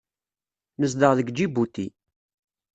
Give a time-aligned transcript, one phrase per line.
[0.79, 1.87] Nezdeɣ deg Ǧibuti.